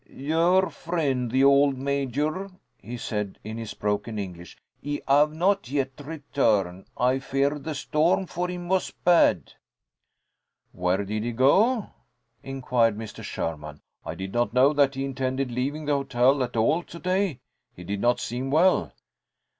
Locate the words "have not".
5.07-5.69